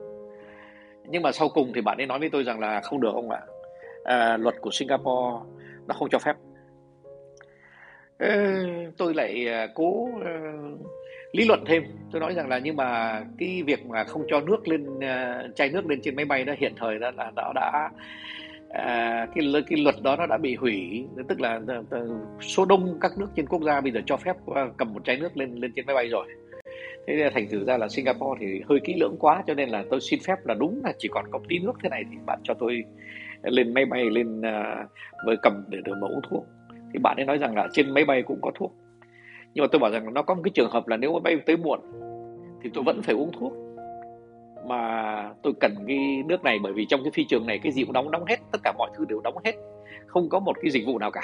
nhưng 1.11 1.23
mà 1.23 1.33
sau 1.33 1.49
cùng 1.49 1.73
thì 1.75 1.81
bạn 1.81 1.99
ấy 1.99 2.07
nói 2.07 2.19
với 2.19 2.31
tôi 2.31 2.45
rằng 2.45 2.61
là 2.61 2.81
không 2.81 3.01
được 3.01 3.15
ông 3.15 3.31
ạ. 3.31 3.41
À, 4.05 4.37
luật 4.37 4.55
của 4.61 4.71
Singapore 4.73 5.47
nó 5.87 5.95
không 5.95 6.09
cho 6.11 6.19
phép. 6.19 6.37
Ờ, 8.19 8.29
tôi 8.97 9.15
lại 9.15 9.49
à, 9.49 9.67
cố 9.75 10.09
ờ, 10.25 10.31
lý 11.33 11.45
luận 11.45 11.65
thêm. 11.67 11.83
Tôi 12.13 12.21
nói 12.21 12.35
rằng 12.35 12.49
là 12.49 12.59
nhưng 12.59 12.77
mà 12.77 13.21
cái 13.39 13.63
việc 13.63 13.87
mà 13.87 14.05
không 14.05 14.25
cho 14.29 14.41
nước 14.41 14.69
lên 14.69 15.01
à, 15.01 15.43
chai 15.57 15.69
nước 15.69 15.87
lên 15.87 16.01
trên 16.03 16.17
máy 16.17 16.25
bay 16.25 16.45
đó 16.45 16.55
hiện 16.59 16.73
thời 16.77 16.99
đó 16.99 17.11
là 17.17 17.31
nó 17.37 17.53
đã 17.55 17.91
à, 18.71 19.27
cái 19.35 19.63
cái 19.67 19.79
luật 19.79 19.95
đó 20.03 20.17
nó 20.17 20.27
đã 20.27 20.39
bị 20.39 20.55
hủy. 20.55 21.05
Tức 21.29 21.41
là 21.41 21.61
ờ, 21.91 22.09
số 22.41 22.65
đông 22.65 22.99
các 23.01 23.19
nước 23.19 23.29
trên 23.37 23.47
quốc 23.47 23.63
gia 23.63 23.81
bây 23.81 23.93
giờ 23.93 24.01
cho 24.07 24.17
phép 24.17 24.37
cầm 24.77 24.95
một 24.95 25.05
chai 25.05 25.17
nước 25.17 25.37
lên 25.37 25.55
lên 25.55 25.73
trên 25.77 25.87
máy 25.87 25.95
bay 25.95 26.09
rồi 26.09 26.27
thế 27.07 27.17
nên 27.17 27.33
thành 27.35 27.49
thử 27.49 27.65
ra 27.65 27.77
là 27.77 27.89
Singapore 27.89 28.41
thì 28.41 28.61
hơi 28.69 28.81
kỹ 28.85 28.95
lưỡng 29.01 29.17
quá 29.21 29.43
cho 29.47 29.55
nên 29.55 29.69
là 29.69 29.85
tôi 29.91 30.01
xin 30.01 30.21
phép 30.27 30.47
là 30.47 30.55
đúng 30.55 30.81
là 30.85 30.93
chỉ 30.99 31.09
còn 31.13 31.25
có 31.31 31.41
tí 31.49 31.59
nước 31.59 31.73
thế 31.83 31.89
này 31.89 32.03
thì 32.11 32.17
bạn 32.27 32.41
cho 32.45 32.55
tôi 32.55 32.85
lên 33.43 33.75
máy 33.75 33.85
bay 33.85 34.11
lên 34.11 34.43
à, 34.43 34.85
uh, 34.85 35.27
với 35.27 35.37
cầm 35.43 35.65
để 35.69 35.79
được 35.85 35.95
mà 36.01 36.09
uống 36.09 36.21
thuốc. 36.31 36.47
Thì 36.93 36.99
bạn 36.99 37.17
ấy 37.17 37.27
nói 37.27 37.39
rằng 37.39 37.57
là 37.57 37.69
trên 37.73 37.95
máy 37.95 38.05
bay 38.05 38.23
cũng 38.23 38.39
có 38.43 38.51
thuốc. 38.55 38.73
Nhưng 39.55 39.63
mà 39.63 39.69
tôi 39.73 39.79
bảo 39.79 39.91
rằng 39.91 40.15
nó 40.15 40.23
có 40.23 40.35
một 40.35 40.41
cái 40.45 40.51
trường 40.55 40.71
hợp 40.71 40.89
là 40.89 40.97
nếu 40.97 41.13
máy 41.13 41.21
bay 41.21 41.43
tới 41.47 41.57
muộn 41.57 41.81
thì 42.63 42.71
tôi 42.75 42.85
vẫn 42.85 43.03
phải 43.03 43.15
uống 43.15 43.33
thuốc. 43.33 43.53
Mà 44.67 45.33
tôi 45.43 45.53
cần 45.61 45.75
cái 45.87 46.23
nước 46.27 46.45
này 46.45 46.59
bởi 46.63 46.73
vì 46.73 46.87
trong 46.89 47.01
cái 47.03 47.11
phi 47.15 47.25
trường 47.25 47.47
này 47.47 47.59
cái 47.63 47.73
gì 47.73 47.85
cũng 47.85 47.93
đóng 47.93 48.11
đóng 48.11 48.25
hết 48.29 48.37
tất 48.53 48.59
cả 48.65 48.73
mọi 48.79 48.91
thứ 48.97 49.05
đều 49.09 49.21
đóng 49.21 49.37
hết. 49.45 49.55
Không 50.07 50.29
có 50.29 50.39
một 50.41 50.57
cái 50.63 50.71
dịch 50.71 50.87
vụ 50.87 50.99
nào 50.99 51.11
cả 51.11 51.23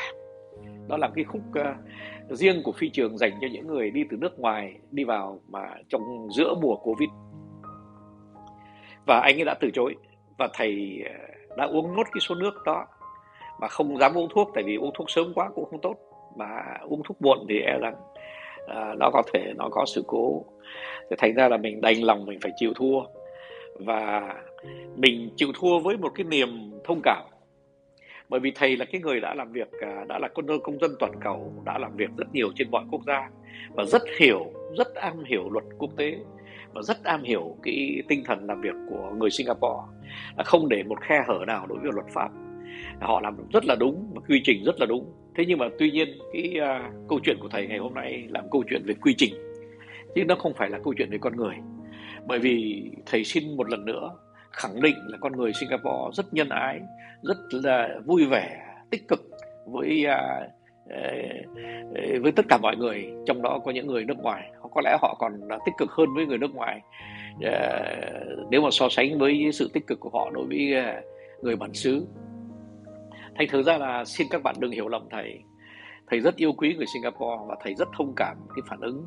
đó 0.88 0.96
là 0.96 1.10
cái 1.14 1.24
khúc 1.24 1.42
uh, 1.50 2.36
riêng 2.38 2.62
của 2.62 2.72
phi 2.72 2.88
trường 2.88 3.18
dành 3.18 3.32
cho 3.40 3.46
những 3.52 3.66
người 3.66 3.90
đi 3.90 4.04
từ 4.10 4.16
nước 4.16 4.38
ngoài 4.38 4.74
đi 4.90 5.04
vào 5.04 5.40
mà 5.48 5.68
trong 5.88 6.28
giữa 6.36 6.54
mùa 6.62 6.76
covid. 6.76 7.08
Và 9.06 9.20
anh 9.20 9.38
ấy 9.38 9.44
đã 9.44 9.54
từ 9.60 9.70
chối 9.74 9.94
và 10.38 10.48
thầy 10.54 11.02
ờ, 11.04 11.56
đã 11.56 11.64
uống 11.64 11.96
nốt 11.96 12.04
cái 12.12 12.20
số 12.20 12.34
nước 12.34 12.54
đó 12.64 12.86
mà 13.60 13.68
không 13.68 13.98
dám 13.98 14.18
uống 14.18 14.28
thuốc 14.34 14.50
tại 14.54 14.64
vì 14.66 14.76
uống 14.76 14.90
thuốc 14.94 15.10
sớm 15.10 15.32
quá 15.34 15.50
cũng 15.54 15.64
không 15.70 15.80
tốt. 15.80 15.96
Mà 16.36 16.62
uống 16.82 17.02
thuốc 17.04 17.22
muộn 17.22 17.46
thì 17.48 17.60
e 17.60 17.78
rằng 17.78 17.94
uh, 18.64 18.98
nó 18.98 19.10
có 19.12 19.22
thể 19.34 19.52
nó 19.56 19.68
có 19.70 19.84
sự 19.86 20.04
cố. 20.06 20.44
Thì 21.10 21.16
thành 21.18 21.34
ra 21.34 21.48
là 21.48 21.56
mình 21.56 21.80
đành 21.80 22.04
lòng 22.04 22.26
mình 22.26 22.38
phải 22.42 22.52
chịu 22.56 22.72
thua. 22.74 23.00
Và 23.74 24.34
mình 24.96 25.30
chịu 25.36 25.48
thua 25.60 25.78
với 25.78 25.96
một 25.96 26.12
cái 26.14 26.24
niềm 26.24 26.70
thông 26.84 27.00
cảm 27.02 27.24
bởi 28.28 28.40
vì 28.40 28.52
thầy 28.54 28.76
là 28.76 28.84
cái 28.84 29.00
người 29.00 29.20
đã 29.20 29.34
làm 29.34 29.52
việc 29.52 29.68
à, 29.80 30.04
đã 30.08 30.18
là 30.18 30.28
con 30.28 30.46
công 30.64 30.80
dân 30.80 30.90
toàn 30.98 31.12
cầu 31.20 31.52
đã 31.64 31.78
làm 31.78 31.96
việc 31.96 32.10
rất 32.16 32.26
nhiều 32.32 32.48
trên 32.54 32.70
mọi 32.70 32.84
quốc 32.90 33.00
gia 33.06 33.30
và 33.74 33.84
rất 33.84 34.02
hiểu 34.18 34.52
rất 34.78 34.94
am 34.94 35.24
hiểu 35.24 35.50
luật 35.50 35.64
quốc 35.78 35.90
tế 35.96 36.18
và 36.72 36.82
rất 36.82 37.04
am 37.04 37.22
hiểu 37.22 37.56
cái 37.62 38.02
tinh 38.08 38.22
thần 38.24 38.46
làm 38.46 38.60
việc 38.60 38.74
của 38.90 39.12
người 39.18 39.30
Singapore. 39.30 39.82
Là 40.36 40.44
không 40.44 40.68
để 40.68 40.82
một 40.82 41.00
khe 41.00 41.24
hở 41.26 41.44
nào 41.46 41.66
đối 41.66 41.78
với 41.78 41.90
luật 41.94 42.06
pháp. 42.12 42.28
Họ 43.00 43.20
làm 43.20 43.36
rất 43.52 43.64
là 43.64 43.76
đúng 43.80 44.10
và 44.14 44.20
quy 44.28 44.40
trình 44.44 44.64
rất 44.64 44.80
là 44.80 44.86
đúng. 44.86 45.12
Thế 45.34 45.44
nhưng 45.48 45.58
mà 45.58 45.66
tuy 45.78 45.90
nhiên 45.90 46.08
cái 46.32 46.54
uh, 46.60 47.08
câu 47.08 47.20
chuyện 47.24 47.36
của 47.40 47.48
thầy 47.48 47.66
ngày 47.66 47.78
hôm 47.78 47.94
nay 47.94 48.24
là 48.28 48.40
một 48.40 48.48
câu 48.50 48.64
chuyện 48.70 48.82
về 48.86 48.94
quy 48.94 49.14
trình 49.18 49.34
chứ 50.14 50.24
nó 50.24 50.34
không 50.34 50.54
phải 50.54 50.70
là 50.70 50.78
câu 50.84 50.94
chuyện 50.96 51.10
về 51.10 51.18
con 51.18 51.36
người. 51.36 51.54
Bởi 52.26 52.38
vì 52.38 52.84
thầy 53.06 53.24
xin 53.24 53.56
một 53.56 53.70
lần 53.70 53.84
nữa 53.84 54.10
khẳng 54.56 54.80
định 54.80 54.96
là 55.06 55.18
con 55.20 55.36
người 55.36 55.52
Singapore 55.52 56.10
rất 56.12 56.34
nhân 56.34 56.48
ái 56.48 56.80
rất 57.22 57.36
là 57.50 57.88
vui 58.04 58.26
vẻ 58.26 58.66
tích 58.90 59.08
cực 59.08 59.20
với 59.66 60.06
à, 60.06 60.48
ờ, 60.90 61.10
ờ, 61.94 62.20
với 62.22 62.32
tất 62.32 62.46
cả 62.48 62.58
mọi 62.62 62.76
người 62.76 63.12
trong 63.26 63.42
đó 63.42 63.58
có 63.64 63.70
những 63.70 63.86
người 63.86 64.04
nước 64.04 64.18
ngoài. 64.18 64.50
Có 64.74 64.80
lẽ 64.84 64.96
họ 65.02 65.16
còn 65.18 65.40
tích 65.66 65.74
cực 65.78 65.90
hơn 65.90 66.14
với 66.14 66.26
người 66.26 66.38
nước 66.38 66.54
ngoài. 66.54 66.80
Ờ, 67.42 67.84
nếu 68.50 68.60
mà 68.60 68.68
so 68.72 68.88
sánh 68.90 69.18
với 69.18 69.50
sự 69.52 69.70
tích 69.72 69.86
cực 69.86 70.00
của 70.00 70.10
họ 70.12 70.30
đối 70.30 70.46
với 70.46 70.74
người 71.42 71.56
bản 71.56 71.74
xứ. 71.74 72.06
Thành 73.34 73.48
thử 73.48 73.62
ra 73.62 73.78
là 73.78 74.04
xin 74.04 74.26
các 74.30 74.42
bạn 74.42 74.54
đừng 74.58 74.70
hiểu 74.70 74.88
lầm 74.88 75.08
thầy. 75.10 75.40
Thầy 76.06 76.20
rất 76.20 76.36
yêu 76.36 76.52
quý 76.52 76.74
người 76.74 76.86
Singapore 76.94 77.42
và 77.48 77.56
thầy 77.64 77.74
rất 77.74 77.88
thông 77.98 78.12
cảm 78.16 78.36
cái 78.56 78.62
phản 78.68 78.80
ứng 78.80 79.06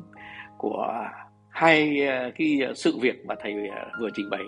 của 0.58 1.04
hai 1.48 2.00
cái 2.38 2.60
sự 2.74 2.98
việc 3.00 3.26
mà 3.26 3.34
thầy 3.40 3.54
vừa 4.00 4.08
trình 4.14 4.30
bày 4.30 4.42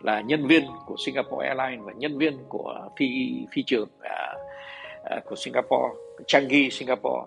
là 0.00 0.20
nhân 0.20 0.46
viên 0.46 0.62
của 0.86 0.96
Singapore 1.06 1.48
Airlines 1.48 1.86
và 1.86 1.92
nhân 1.96 2.18
viên 2.18 2.38
của 2.48 2.88
phi 2.98 3.32
phi 3.52 3.62
trường 3.62 3.88
uh, 3.98 5.24
của 5.24 5.36
Singapore 5.36 5.94
Changi 6.26 6.70
Singapore 6.70 7.26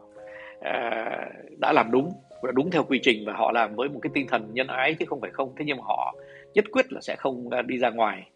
uh, 0.57 1.60
đã 1.60 1.74
làm 1.74 1.91
đúng 1.91 2.13
và 2.41 2.51
đúng 2.51 2.72
theo 2.72 2.84
quy 2.84 3.00
trình 3.03 3.24
và 3.25 3.34
họ 3.34 3.51
làm 3.51 3.75
với 3.75 3.89
một 3.89 4.00
cái 4.01 4.12
tinh 4.13 4.27
thần 4.27 4.50
nhân 4.53 4.67
ái 4.67 4.95
chứ 5.00 5.05
không 5.05 5.22
phải 5.22 5.31
không. 5.31 5.53
Thế 5.57 5.65
nhưng 5.65 5.77
mà 5.77 5.84
họ 5.86 6.15
nhất 6.53 6.65
quyết 6.72 6.93
là 6.93 7.01
sẽ 7.01 7.15
không 7.15 7.50
đi 7.67 7.77
ra 7.77 7.89
ngoài 7.89 8.29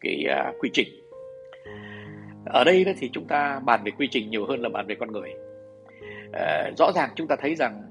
cái 0.00 0.24
uh, 0.30 0.54
quy 0.60 0.70
trình. 0.72 0.88
Ở 2.46 2.64
đây 2.64 2.84
đó 2.84 2.92
thì 2.98 3.10
chúng 3.12 3.24
ta 3.24 3.60
bàn 3.64 3.80
về 3.84 3.90
quy 3.98 4.08
trình 4.10 4.30
nhiều 4.30 4.46
hơn 4.46 4.62
là 4.62 4.68
bàn 4.68 4.86
về 4.86 4.94
con 4.94 5.12
người. 5.12 5.30
À, 6.32 6.70
rõ 6.78 6.92
ràng 6.94 7.10
chúng 7.16 7.26
ta 7.26 7.36
thấy 7.36 7.54
rằng 7.54 7.82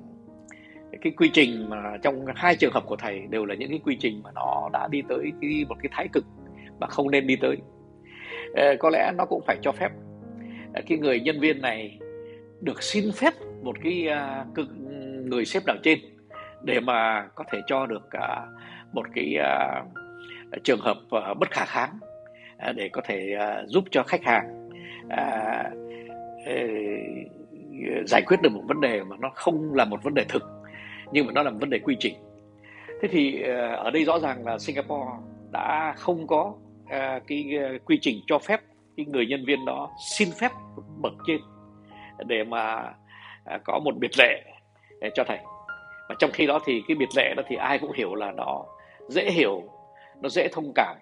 cái 1.01 1.13
quy 1.17 1.29
trình 1.33 1.69
mà 1.69 1.97
trong 2.01 2.25
hai 2.35 2.55
trường 2.55 2.73
hợp 2.73 2.83
của 2.85 2.95
thầy 2.95 3.21
đều 3.29 3.45
là 3.45 3.55
những 3.55 3.69
cái 3.69 3.79
quy 3.83 3.97
trình 3.99 4.21
mà 4.23 4.29
nó 4.35 4.69
đã 4.73 4.87
đi 4.91 5.01
tới 5.09 5.31
cái, 5.41 5.65
một 5.69 5.75
cái 5.83 5.89
thái 5.91 6.07
cực 6.13 6.25
mà 6.79 6.87
không 6.87 7.11
nên 7.11 7.27
đi 7.27 7.35
tới. 7.35 7.57
À, 8.55 8.73
có 8.79 8.89
lẽ 8.89 9.11
nó 9.17 9.25
cũng 9.25 9.41
phải 9.47 9.57
cho 9.61 9.71
phép 9.71 9.89
à, 10.73 10.81
cái 10.87 10.97
người 10.97 11.19
nhân 11.19 11.39
viên 11.39 11.61
này 11.61 11.99
được 12.61 12.83
xin 12.83 13.11
phép 13.11 13.33
một 13.63 13.75
cái 13.83 14.07
uh, 14.59 14.69
người 15.25 15.45
xếp 15.45 15.63
đảo 15.65 15.77
trên 15.83 15.99
để 16.63 16.79
mà 16.79 17.27
có 17.35 17.43
thể 17.51 17.59
cho 17.67 17.85
được 17.85 18.11
à, 18.11 18.45
một 18.93 19.05
cái 19.15 19.35
à, 19.35 19.83
trường 20.63 20.79
hợp 20.79 20.97
à, 21.11 21.33
bất 21.33 21.51
khả 21.51 21.65
kháng 21.65 21.99
À, 22.59 22.71
để 22.71 22.89
có 22.89 23.01
thể 23.05 23.33
à, 23.39 23.63
giúp 23.67 23.83
cho 23.91 24.03
khách 24.03 24.23
hàng 24.23 24.69
à, 25.09 25.63
ờ, 26.45 26.53
giải 28.07 28.21
quyết 28.25 28.37
được 28.41 28.49
một 28.51 28.63
vấn 28.67 28.81
đề 28.81 29.03
mà 29.03 29.15
nó 29.19 29.29
không 29.35 29.73
là 29.73 29.85
một 29.85 30.03
vấn 30.03 30.13
đề 30.13 30.23
thực 30.29 30.43
nhưng 31.11 31.25
mà 31.25 31.31
nó 31.33 31.43
là 31.43 31.49
một 31.49 31.57
vấn 31.59 31.69
đề 31.69 31.79
quy 31.79 31.95
trình. 31.99 32.13
Thế 33.01 33.07
thì 33.11 33.41
ờ, 33.41 33.75
ở 33.75 33.91
đây 33.91 34.03
rõ 34.03 34.19
ràng 34.19 34.45
là 34.45 34.59
Singapore 34.59 35.11
đã 35.51 35.93
không 35.97 36.27
có 36.27 36.53
ờ, 36.89 37.19
cái 37.27 37.45
ờ, 37.63 37.77
quy 37.85 37.99
trình 38.01 38.21
cho 38.27 38.39
phép 38.39 38.61
cái 38.97 39.05
người 39.05 39.25
nhân 39.25 39.45
viên 39.45 39.65
đó 39.65 39.91
xin 40.09 40.29
phép 40.31 40.51
bậc 41.01 41.13
trên 41.27 41.39
để 42.25 42.43
mà 42.43 42.93
có 43.63 43.79
một 43.79 43.97
biệt 43.97 44.11
lệ 44.19 44.43
cho 45.13 45.23
thầy. 45.23 45.37
Và 46.09 46.15
trong 46.19 46.31
khi 46.33 46.47
đó 46.47 46.59
thì 46.65 46.81
cái 46.87 46.95
biệt 46.95 47.09
lệ 47.15 47.33
đó 47.37 47.43
thì 47.47 47.55
ai 47.55 47.79
cũng 47.79 47.91
hiểu 47.91 48.15
là 48.15 48.31
nó 48.31 48.65
dễ 49.07 49.31
hiểu 49.31 49.63
nó 50.21 50.29
dễ 50.29 50.47
thông 50.51 50.71
cảm 50.75 50.95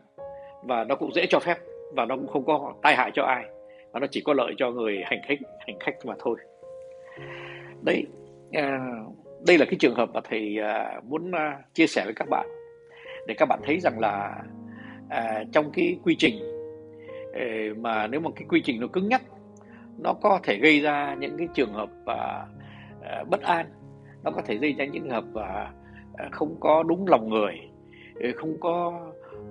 và 0.63 0.83
nó 0.83 0.95
cũng 0.95 1.13
dễ 1.13 1.25
cho 1.29 1.39
phép 1.39 1.57
và 1.95 2.05
nó 2.05 2.15
cũng 2.15 2.27
không 2.27 2.45
có 2.45 2.73
tai 2.81 2.95
hại 2.95 3.11
cho 3.13 3.23
ai. 3.23 3.45
Và 3.91 3.99
nó 3.99 4.07
chỉ 4.11 4.21
có 4.21 4.33
lợi 4.33 4.53
cho 4.57 4.71
người 4.71 5.01
hành 5.05 5.19
khách 5.27 5.39
hành 5.67 5.79
khách 5.79 6.05
mà 6.05 6.13
thôi. 6.19 6.37
Đấy 7.81 8.03
à, 8.51 8.79
đây 9.46 9.58
là 9.58 9.65
cái 9.65 9.75
trường 9.79 9.96
hợp 9.96 10.10
mà 10.13 10.22
thầy 10.29 10.60
à, 10.60 11.01
muốn 11.03 11.32
à, 11.32 11.60
chia 11.74 11.88
sẻ 11.88 12.01
với 12.06 12.13
các 12.13 12.29
bạn. 12.29 12.48
Để 13.27 13.34
các 13.38 13.46
bạn 13.46 13.60
thấy 13.63 13.79
rằng 13.79 14.00
là 14.00 14.44
à, 15.10 15.44
trong 15.51 15.72
cái 15.72 15.98
quy 16.03 16.15
trình 16.20 16.39
ờ, 17.34 17.74
mà 17.77 18.08
nếu 18.08 18.20
mà 18.20 18.29
cái 18.36 18.46
quy 18.50 18.62
trình 18.62 18.79
nó 18.79 18.88
cứng 18.88 19.10
nhắc 19.10 19.22
nó 19.98 20.13
có 20.13 20.39
thể 20.44 20.58
gây 20.58 20.79
ra 20.79 21.15
những 21.20 21.38
cái 21.38 21.48
trường 21.53 21.74
hợp 21.74 21.89
à, 22.06 22.46
à 23.01 23.24
bất 23.29 23.41
an 23.41 23.65
nó 24.24 24.32
có 24.32 24.41
thể 24.46 24.56
gây 24.56 24.74
ra 24.74 24.86
những 24.86 25.03
trường 25.03 25.12
hợp 25.12 25.25
à, 25.36 26.29
không 26.32 26.56
có 26.60 26.84
đúng 26.84 27.08
lòng 27.08 27.29
người 27.29 27.60
ờ, 28.20 28.29
không 28.36 28.60
có 28.60 29.01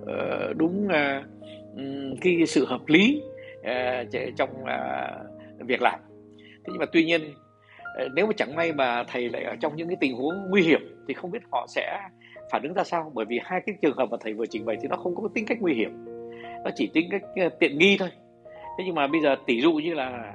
uh, 0.01 0.57
đúng 0.57 0.87
uh, 0.87 1.25
cái 2.21 2.45
sự 2.47 2.65
hợp 2.65 2.81
lý 2.87 3.21
uh, 3.59 4.35
trong 4.35 4.49
uh, 4.61 5.67
việc 5.67 5.81
làm. 5.81 5.99
Thế 6.37 6.63
nhưng 6.67 6.77
mà 6.77 6.85
tuy 6.91 7.05
nhiên 7.05 7.21
Ờ, 7.97 8.09
nếu 8.13 8.25
mà 8.27 8.33
chẳng 8.37 8.55
may 8.55 8.73
mà 8.73 9.03
thầy 9.07 9.29
lại 9.29 9.43
ở 9.43 9.55
trong 9.61 9.75
những 9.75 9.87
cái 9.87 9.97
tình 10.01 10.15
huống 10.15 10.33
nguy 10.49 10.61
hiểm 10.61 10.79
thì 11.07 11.13
không 11.13 11.31
biết 11.31 11.39
họ 11.51 11.65
sẽ 11.69 11.99
phản 12.51 12.63
ứng 12.63 12.73
ra 12.73 12.83
sao. 12.83 13.11
Bởi 13.13 13.25
vì 13.25 13.39
hai 13.43 13.61
cái 13.65 13.75
trường 13.81 13.97
hợp 13.97 14.05
mà 14.11 14.17
thầy 14.21 14.33
vừa 14.33 14.45
trình 14.45 14.65
bày 14.65 14.77
thì 14.81 14.87
nó 14.87 14.95
không 14.95 15.15
có 15.15 15.29
tính 15.35 15.45
cách 15.45 15.57
nguy 15.61 15.73
hiểm. 15.73 16.05
Nó 16.63 16.71
chỉ 16.75 16.89
tính 16.93 17.07
cách 17.11 17.21
ờ, 17.35 17.49
tiện 17.59 17.77
nghi 17.77 17.97
thôi. 17.99 18.09
Thế 18.45 18.83
nhưng 18.85 18.95
mà 18.95 19.07
bây 19.07 19.21
giờ 19.21 19.35
tỷ 19.45 19.61
dụ 19.61 19.73
như 19.73 19.93
là 19.93 20.33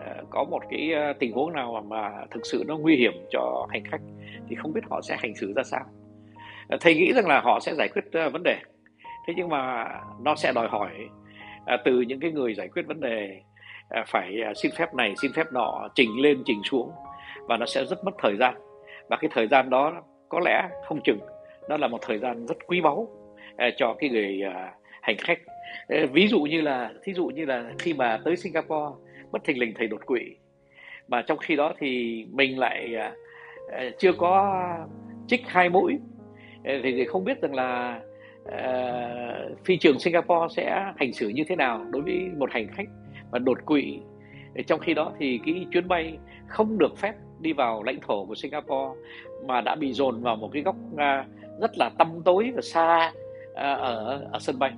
ờ, 0.00 0.24
có 0.30 0.44
một 0.44 0.62
cái 0.70 0.90
tình 1.18 1.32
huống 1.32 1.52
nào 1.52 1.84
mà, 1.88 2.10
thực 2.30 2.46
sự 2.46 2.64
nó 2.66 2.78
nguy 2.78 2.96
hiểm 2.96 3.12
cho 3.30 3.66
hành 3.70 3.84
khách 3.90 4.00
thì 4.48 4.56
không 4.56 4.72
biết 4.72 4.80
họ 4.90 5.00
sẽ 5.02 5.16
hành 5.18 5.34
xử 5.34 5.52
ra 5.56 5.62
sao. 5.62 5.84
Thầy 6.80 6.94
nghĩ 6.94 7.12
rằng 7.12 7.26
là 7.26 7.40
họ 7.40 7.60
sẽ 7.60 7.74
giải 7.74 7.88
quyết 7.88 8.02
vấn 8.32 8.42
đề. 8.42 8.56
Thế 9.26 9.34
nhưng 9.36 9.48
mà 9.48 9.88
nó 10.22 10.34
sẽ 10.34 10.52
đòi 10.54 10.68
hỏi 10.68 10.90
từ 11.84 12.00
những 12.00 12.20
cái 12.20 12.32
người 12.32 12.54
giải 12.54 12.68
quyết 12.68 12.86
vấn 12.86 13.00
đề 13.00 13.40
À, 13.92 14.04
phải 14.06 14.42
à, 14.44 14.52
xin 14.54 14.72
phép 14.78 14.94
này 14.94 15.14
xin 15.22 15.32
phép 15.32 15.46
nọ 15.52 15.88
trình 15.94 16.20
lên 16.20 16.42
trình 16.46 16.62
xuống. 16.70 16.90
Và 17.48 17.56
nó 17.56 17.66
sẽ 17.66 17.84
rất 17.84 18.04
mất 18.04 18.14
thời 18.18 18.36
gian. 18.36 18.54
Và 19.08 19.16
cái 19.16 19.30
thời 19.34 19.46
gian 19.46 19.70
đó 19.70 20.02
có 20.28 20.40
lẽ 20.44 20.68
không 20.86 21.00
chừng 21.04 21.18
nó 21.68 21.76
là 21.76 21.88
một 21.88 21.98
thời 22.02 22.18
gian 22.18 22.46
rất 22.46 22.56
quý 22.66 22.80
báu 22.80 23.08
à, 23.56 23.70
cho 23.76 23.94
cái 23.98 24.10
người 24.10 24.42
hành 25.02 25.16
khách. 25.18 25.38
Ờ, 25.88 26.06
ví 26.12 26.28
dụ 26.28 26.40
như 26.40 26.60
là 26.60 26.90
thí 27.02 27.12
dụ 27.12 27.26
như 27.26 27.44
là 27.44 27.72
khi 27.78 27.94
mà 27.94 28.18
tới 28.24 28.36
Singapore 28.36 28.96
bất 29.30 29.44
thình 29.44 29.58
lình 29.58 29.74
thầy 29.76 29.86
đột 29.86 30.06
quỵ. 30.06 30.36
Mà 31.08 31.22
trong 31.22 31.38
khi 31.38 31.56
đó 31.56 31.72
thì 31.78 32.24
mình 32.32 32.58
lại 32.58 32.96
chưa 33.98 34.12
có 34.12 34.62
trích 35.26 35.42
hai 35.46 35.68
mũi. 35.68 35.98
Ờ, 36.64 36.74
thì, 36.82 36.92
thì 36.92 37.04
không 37.04 37.24
biết 37.24 37.40
rằng 37.40 37.54
là 37.54 38.00
uh, 38.48 39.64
phi 39.64 39.76
trường 39.76 39.98
Singapore 39.98 40.54
sẽ 40.56 40.92
hành 40.96 41.12
xử 41.12 41.28
như 41.28 41.44
thế 41.48 41.56
nào 41.56 41.84
đối 41.90 42.02
với 42.02 42.30
một 42.38 42.50
hành 42.52 42.68
khách 42.76 42.88
và 43.32 43.38
đột 43.38 43.58
quỵ. 43.66 43.98
Trong 44.66 44.80
khi 44.80 44.94
đó 44.94 45.12
thì 45.18 45.40
cái 45.46 45.66
chuyến 45.72 45.88
bay 45.88 46.18
không 46.46 46.78
được 46.78 46.98
phép 46.98 47.14
đi 47.40 47.52
vào 47.52 47.82
lãnh 47.82 48.00
thổ 48.00 48.24
của 48.24 48.34
Singapore 48.34 49.00
mà 49.46 49.60
đã 49.60 49.74
bị 49.74 49.92
dồn 49.92 50.22
vào 50.22 50.36
một 50.36 50.50
cái 50.52 50.62
góc 50.62 50.76
à, 50.96 51.26
rất 51.60 51.70
là 51.78 51.90
tăm 51.98 52.08
tối 52.24 52.52
và 52.54 52.60
xa 52.62 53.12
à, 53.54 53.74
ở 53.74 54.22
ở 54.32 54.38
sân 54.38 54.58
bay. 54.58 54.72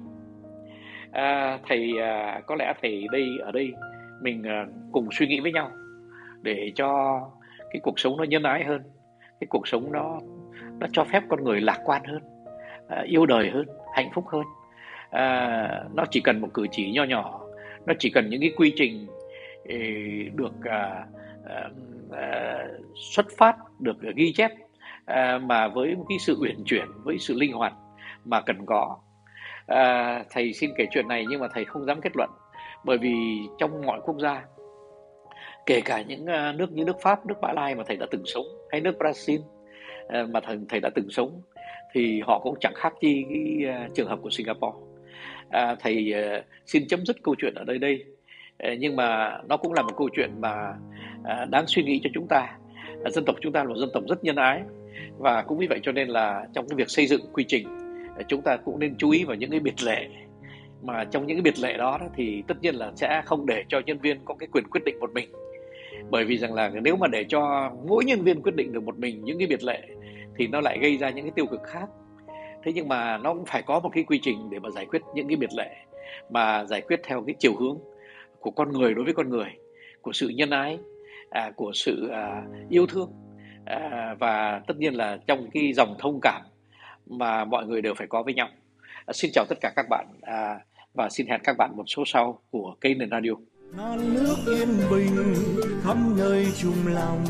À, 1.12 1.58
thầy 1.68 1.98
à, 2.00 2.40
có 2.46 2.54
lẽ 2.54 2.72
thầy 2.82 3.06
đây 3.12 3.28
ở 3.42 3.52
đây 3.52 3.72
mình 4.20 4.42
cùng 4.92 5.08
suy 5.12 5.26
nghĩ 5.26 5.40
với 5.40 5.52
nhau 5.52 5.70
để 6.42 6.72
cho 6.74 7.20
cái 7.70 7.80
cuộc 7.82 7.98
sống 7.98 8.16
nó 8.16 8.24
nhân 8.24 8.42
ái 8.42 8.64
hơn 8.64 8.82
cái 9.40 9.46
cuộc 9.50 9.68
sống 9.68 9.92
nó 9.92 10.20
nó 10.78 10.86
cho 10.92 11.04
phép 11.04 11.22
con 11.28 11.44
người 11.44 11.60
lạc 11.60 11.78
quan 11.84 12.02
hơn 12.04 12.22
yêu 13.04 13.26
đời 13.26 13.50
hơn 13.50 13.66
hạnh 13.94 14.10
phúc 14.14 14.24
hơn. 14.28 14.44
À, 15.10 15.84
nó 15.94 16.04
chỉ 16.10 16.20
cần 16.20 16.40
một 16.40 16.48
cử 16.54 16.66
chỉ 16.70 16.92
nho 16.92 17.04
nhỏ 17.04 17.43
nó 17.86 17.94
chỉ 17.98 18.10
cần 18.10 18.30
những 18.30 18.40
cái 18.40 18.50
quy 18.56 18.72
trình 18.76 19.06
ờ, 19.68 19.76
được 20.34 20.52
ờ, 20.64 21.02
ờ, 22.10 22.68
xuất 22.94 23.26
phát 23.36 23.56
được 23.80 23.96
ghi 24.16 24.32
chép 24.32 24.50
mà 25.40 25.68
với 25.68 25.94
một 25.94 26.04
cái 26.08 26.18
sự 26.18 26.36
uyển 26.40 26.64
chuyển 26.64 26.86
với 27.04 27.18
sự 27.18 27.34
linh 27.34 27.52
hoạt 27.52 27.72
mà 28.24 28.40
cần 28.40 28.66
có 28.66 28.98
à, 29.66 30.24
thầy 30.30 30.52
xin 30.52 30.70
kể 30.76 30.86
chuyện 30.90 31.08
này 31.08 31.24
nhưng 31.28 31.40
mà 31.40 31.48
thầy 31.54 31.64
không 31.64 31.86
dám 31.86 32.00
kết 32.00 32.12
luận 32.16 32.30
bởi 32.84 32.98
vì 32.98 33.14
trong 33.58 33.86
mọi 33.86 34.00
quốc 34.04 34.16
gia 34.20 34.44
kể 35.66 35.80
cả 35.80 36.02
những 36.02 36.24
nước 36.56 36.72
như 36.72 36.84
nước 36.84 36.96
Pháp, 37.02 37.26
nước 37.26 37.34
Mã 37.42 37.52
Lai 37.52 37.74
mà 37.74 37.84
thầy 37.86 37.96
đã 37.96 38.06
từng 38.10 38.22
sống 38.26 38.46
hay 38.70 38.80
nước 38.80 38.96
Brazil 38.98 39.40
mà 40.28 40.40
thầy, 40.40 40.58
thầy 40.68 40.80
đã 40.80 40.90
từng 40.94 41.10
sống 41.10 41.42
thì 41.92 42.20
họ 42.26 42.38
cũng 42.38 42.54
chẳng 42.60 42.74
khác 42.76 42.92
chi 43.00 43.24
cái 43.28 43.74
trường 43.94 44.08
hợp 44.08 44.18
của 44.22 44.30
Singapore. 44.30 44.83
À, 45.54 45.76
thầy 45.80 46.12
ờ, 46.12 46.42
xin 46.66 46.88
chấm 46.88 47.06
dứt 47.06 47.16
câu 47.22 47.34
chuyện 47.38 47.54
ở 47.54 47.64
đây. 47.64 47.78
Đây 47.78 48.04
nhưng 48.78 48.96
mà 48.96 49.38
nó 49.48 49.56
cũng 49.56 49.72
là 49.72 49.82
một 49.82 49.96
câu 49.96 50.08
chuyện 50.16 50.30
mà 50.40 50.74
à, 51.24 51.44
đáng 51.50 51.64
suy 51.66 51.82
nghĩ 51.82 52.00
cho 52.04 52.10
chúng 52.14 52.26
ta. 52.28 52.58
À, 53.04 53.10
dân 53.10 53.24
tộc 53.24 53.36
chúng 53.40 53.52
ta 53.52 53.64
là 53.64 53.68
một 53.68 53.76
dân 53.76 53.90
tộc 53.94 54.02
rất 54.08 54.24
nhân 54.24 54.36
ái. 54.36 54.60
Và 55.18 55.42
cũng 55.42 55.58
vì 55.58 55.66
vậy 55.66 55.80
cho 55.82 55.92
nên 55.92 56.08
là 56.08 56.46
trong 56.54 56.68
cái 56.68 56.76
việc 56.76 56.90
xây 56.90 57.06
dựng 57.06 57.20
quy 57.32 57.44
trình 57.48 57.66
ờ, 58.16 58.22
chúng 58.28 58.42
ta 58.42 58.56
cũng 58.56 58.78
nên 58.78 58.94
chú 58.98 59.10
ý 59.10 59.24
vào 59.24 59.36
những 59.36 59.50
cái 59.50 59.60
biệt 59.60 59.82
lệ. 59.82 60.08
Mà 60.82 61.04
trong 61.04 61.26
những 61.26 61.36
cái 61.36 61.42
biệt 61.42 61.58
lệ 61.58 61.76
đó 61.76 61.98
thì 62.16 62.42
tất 62.48 62.54
nhiên 62.62 62.74
là 62.74 62.92
sẽ 62.96 63.22
không 63.24 63.46
để 63.46 63.64
cho 63.68 63.80
nhân 63.86 63.98
viên 63.98 64.18
có 64.24 64.34
cái 64.34 64.48
quyền 64.52 64.64
quyết 64.70 64.84
định 64.84 65.00
một 65.00 65.12
mình. 65.14 65.28
Bởi 66.10 66.24
vì 66.24 66.38
rằng 66.38 66.54
là 66.54 66.70
nếu 66.82 66.96
mà 66.96 67.06
để 67.08 67.24
cho 67.28 67.72
mỗi 67.88 68.04
nhân 68.04 68.22
viên 68.24 68.42
quyết 68.42 68.54
định 68.56 68.72
được 68.72 68.82
một 68.82 68.98
mình 68.98 69.24
những 69.24 69.38
cái 69.38 69.46
biệt 69.46 69.62
lệ 69.62 69.82
thì 70.36 70.46
nó 70.46 70.60
lại 70.60 70.78
gây 70.78 70.96
ra 70.96 71.10
những 71.10 71.24
cái 71.24 71.32
tiêu 71.36 71.46
cực 71.46 71.62
khác 71.62 71.88
thế 72.64 72.72
nhưng 72.72 72.88
mà 72.88 73.18
nó 73.18 73.34
cũng 73.34 73.44
phải 73.46 73.62
có 73.62 73.80
một 73.80 73.90
cái 73.94 74.04
quy 74.04 74.18
trình 74.22 74.50
để 74.50 74.58
mà 74.58 74.70
giải 74.70 74.86
quyết 74.86 75.02
những 75.14 75.28
cái 75.28 75.36
biệt 75.36 75.52
lệ 75.56 75.76
mà 76.30 76.64
giải 76.64 76.80
quyết 76.80 77.00
theo 77.04 77.22
cái 77.26 77.34
chiều 77.38 77.56
hướng 77.56 77.78
của 78.40 78.50
con 78.50 78.72
người 78.72 78.94
đối 78.94 79.04
với 79.04 79.14
con 79.14 79.28
người 79.28 79.48
của 80.02 80.12
sự 80.12 80.28
nhân 80.28 80.50
ái 80.50 80.78
à, 81.30 81.50
của 81.56 81.70
sự 81.74 82.08
à, 82.12 82.42
yêu 82.70 82.86
thương 82.86 83.10
à, 83.64 84.14
và 84.18 84.62
tất 84.66 84.76
nhiên 84.76 84.94
là 84.94 85.18
trong 85.26 85.50
cái 85.54 85.72
dòng 85.72 85.96
thông 85.98 86.18
cảm 86.22 86.42
mà 87.06 87.44
mọi 87.44 87.66
người 87.66 87.82
đều 87.82 87.94
phải 87.94 88.06
có 88.06 88.22
với 88.22 88.34
nhau. 88.34 88.48
À, 89.06 89.12
xin 89.12 89.30
chào 89.34 89.44
tất 89.48 89.58
cả 89.60 89.72
các 89.76 89.86
bạn 89.90 90.06
à, 90.22 90.60
và 90.94 91.08
xin 91.10 91.26
hẹn 91.26 91.40
các 91.44 91.56
bạn 91.58 91.70
một 91.76 91.84
số 91.86 92.02
sau 92.06 92.38
của 92.50 92.74
kênh 92.80 92.98
nền 92.98 93.10
radio. 93.10 93.32
non 93.76 94.14
nước 94.14 94.36
yên 94.46 94.68
bình 94.90 95.34
khắp 95.82 95.96
nơi 96.18 96.46
chung 96.62 96.86
lòng 96.86 97.24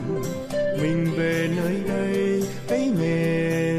mình 0.82 1.06
về 1.16 1.48
nơi 1.56 1.80
đây 1.88 2.42
cái 2.68 2.90
nghề 3.00 3.73